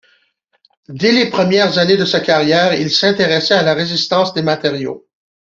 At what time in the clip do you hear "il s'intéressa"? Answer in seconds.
2.73-3.59